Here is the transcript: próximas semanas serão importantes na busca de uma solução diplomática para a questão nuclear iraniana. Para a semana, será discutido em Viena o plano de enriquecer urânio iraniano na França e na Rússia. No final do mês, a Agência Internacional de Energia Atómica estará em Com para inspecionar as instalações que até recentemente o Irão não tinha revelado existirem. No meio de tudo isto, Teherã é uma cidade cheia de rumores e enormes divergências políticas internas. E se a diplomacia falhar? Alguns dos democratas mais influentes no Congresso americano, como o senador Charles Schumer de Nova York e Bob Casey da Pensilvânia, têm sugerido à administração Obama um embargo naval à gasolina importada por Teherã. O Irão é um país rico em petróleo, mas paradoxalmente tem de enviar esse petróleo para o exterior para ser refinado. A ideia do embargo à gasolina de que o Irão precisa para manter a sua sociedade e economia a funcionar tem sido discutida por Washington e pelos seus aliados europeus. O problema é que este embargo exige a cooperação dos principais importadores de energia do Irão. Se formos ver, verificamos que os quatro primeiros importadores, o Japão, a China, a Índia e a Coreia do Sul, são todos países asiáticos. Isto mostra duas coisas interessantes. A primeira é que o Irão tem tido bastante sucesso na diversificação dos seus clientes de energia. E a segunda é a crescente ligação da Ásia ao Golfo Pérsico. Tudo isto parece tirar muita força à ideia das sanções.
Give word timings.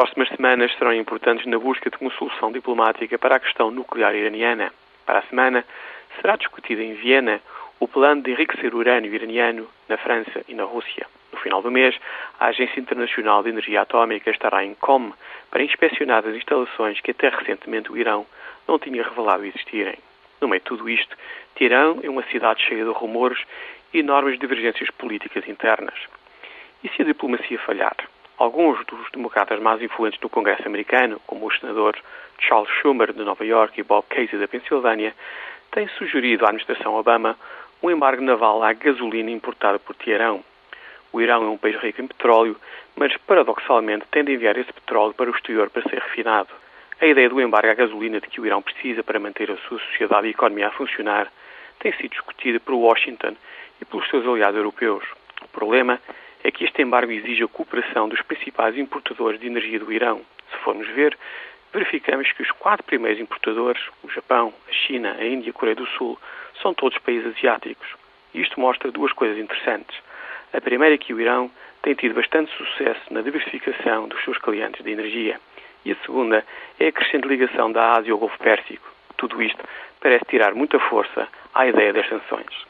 próximas 0.00 0.30
semanas 0.30 0.72
serão 0.78 0.94
importantes 0.94 1.44
na 1.44 1.58
busca 1.58 1.90
de 1.90 1.96
uma 2.00 2.10
solução 2.12 2.50
diplomática 2.50 3.18
para 3.18 3.36
a 3.36 3.38
questão 3.38 3.70
nuclear 3.70 4.14
iraniana. 4.14 4.72
Para 5.04 5.18
a 5.18 5.22
semana, 5.24 5.62
será 6.16 6.36
discutido 6.36 6.80
em 6.80 6.94
Viena 6.94 7.38
o 7.78 7.86
plano 7.86 8.22
de 8.22 8.30
enriquecer 8.30 8.74
urânio 8.74 9.14
iraniano 9.14 9.68
na 9.90 9.98
França 9.98 10.42
e 10.48 10.54
na 10.54 10.64
Rússia. 10.64 11.06
No 11.30 11.38
final 11.38 11.60
do 11.60 11.70
mês, 11.70 11.94
a 12.38 12.46
Agência 12.46 12.80
Internacional 12.80 13.42
de 13.42 13.50
Energia 13.50 13.82
Atómica 13.82 14.30
estará 14.30 14.64
em 14.64 14.72
Com 14.72 15.12
para 15.50 15.62
inspecionar 15.62 16.26
as 16.26 16.34
instalações 16.34 16.98
que 17.02 17.10
até 17.10 17.28
recentemente 17.28 17.92
o 17.92 17.98
Irão 17.98 18.24
não 18.66 18.78
tinha 18.78 19.02
revelado 19.02 19.44
existirem. 19.44 19.98
No 20.40 20.48
meio 20.48 20.60
de 20.60 20.64
tudo 20.64 20.88
isto, 20.88 21.14
Teherã 21.56 21.96
é 22.02 22.08
uma 22.08 22.22
cidade 22.22 22.64
cheia 22.64 22.86
de 22.86 22.90
rumores 22.90 23.44
e 23.92 23.98
enormes 23.98 24.38
divergências 24.38 24.88
políticas 24.92 25.46
internas. 25.46 26.00
E 26.82 26.88
se 26.88 27.02
a 27.02 27.04
diplomacia 27.04 27.58
falhar? 27.58 27.94
Alguns 28.40 28.82
dos 28.86 29.10
democratas 29.12 29.60
mais 29.60 29.82
influentes 29.82 30.18
no 30.22 30.30
Congresso 30.30 30.66
americano, 30.66 31.20
como 31.26 31.46
o 31.46 31.52
senador 31.52 31.94
Charles 32.38 32.70
Schumer 32.80 33.12
de 33.12 33.22
Nova 33.22 33.44
York 33.44 33.78
e 33.78 33.82
Bob 33.82 34.06
Casey 34.08 34.38
da 34.38 34.48
Pensilvânia, 34.48 35.14
têm 35.70 35.86
sugerido 35.88 36.46
à 36.46 36.48
administração 36.48 36.94
Obama 36.94 37.36
um 37.82 37.90
embargo 37.90 38.22
naval 38.22 38.62
à 38.62 38.72
gasolina 38.72 39.30
importada 39.30 39.78
por 39.78 39.94
Teherã. 39.94 40.38
O 41.12 41.20
Irão 41.20 41.44
é 41.44 41.48
um 41.50 41.58
país 41.58 41.76
rico 41.82 42.00
em 42.00 42.06
petróleo, 42.06 42.56
mas 42.96 43.14
paradoxalmente 43.26 44.06
tem 44.10 44.24
de 44.24 44.32
enviar 44.32 44.56
esse 44.56 44.72
petróleo 44.72 45.12
para 45.12 45.30
o 45.30 45.34
exterior 45.34 45.68
para 45.68 45.82
ser 45.82 45.98
refinado. 45.98 46.48
A 46.98 47.04
ideia 47.04 47.28
do 47.28 47.42
embargo 47.42 47.68
à 47.68 47.74
gasolina 47.74 48.22
de 48.22 48.28
que 48.28 48.40
o 48.40 48.46
Irão 48.46 48.62
precisa 48.62 49.02
para 49.02 49.20
manter 49.20 49.50
a 49.50 49.58
sua 49.68 49.78
sociedade 49.80 50.28
e 50.28 50.30
economia 50.30 50.68
a 50.68 50.70
funcionar 50.70 51.30
tem 51.78 51.92
sido 51.92 52.12
discutida 52.12 52.58
por 52.58 52.72
Washington 52.72 53.36
e 53.82 53.84
pelos 53.84 54.08
seus 54.08 54.26
aliados 54.26 54.56
europeus. 54.56 55.04
O 55.42 55.48
problema 55.48 56.00
é 56.42 56.50
que 56.50 56.64
este 56.64 56.82
embargo 56.82 57.12
exige 57.12 57.42
a 57.42 57.48
cooperação 57.48 58.08
dos 58.08 58.22
principais 58.22 58.76
importadores 58.76 59.40
de 59.40 59.46
energia 59.46 59.78
do 59.78 59.92
Irão. 59.92 60.22
Se 60.50 60.56
formos 60.58 60.88
ver, 60.88 61.16
verificamos 61.72 62.30
que 62.32 62.42
os 62.42 62.50
quatro 62.52 62.84
primeiros 62.84 63.20
importadores, 63.20 63.82
o 64.02 64.08
Japão, 64.10 64.52
a 64.68 64.72
China, 64.72 65.16
a 65.18 65.24
Índia 65.24 65.48
e 65.48 65.50
a 65.50 65.52
Coreia 65.52 65.76
do 65.76 65.86
Sul, 65.86 66.18
são 66.60 66.74
todos 66.74 66.98
países 66.98 67.36
asiáticos. 67.36 67.88
Isto 68.34 68.60
mostra 68.60 68.90
duas 68.90 69.12
coisas 69.12 69.38
interessantes. 69.38 69.96
A 70.52 70.60
primeira 70.60 70.94
é 70.94 70.98
que 70.98 71.12
o 71.12 71.20
Irão 71.20 71.50
tem 71.82 71.94
tido 71.94 72.14
bastante 72.14 72.50
sucesso 72.56 73.00
na 73.10 73.22
diversificação 73.22 74.08
dos 74.08 74.22
seus 74.24 74.38
clientes 74.38 74.84
de 74.84 74.90
energia. 74.90 75.40
E 75.84 75.92
a 75.92 75.96
segunda 76.04 76.44
é 76.78 76.88
a 76.88 76.92
crescente 76.92 77.26
ligação 77.26 77.72
da 77.72 77.92
Ásia 77.96 78.12
ao 78.12 78.18
Golfo 78.18 78.38
Pérsico. 78.38 78.86
Tudo 79.16 79.42
isto 79.42 79.62
parece 80.00 80.24
tirar 80.26 80.54
muita 80.54 80.78
força 80.78 81.28
à 81.54 81.66
ideia 81.66 81.92
das 81.92 82.08
sanções. 82.08 82.69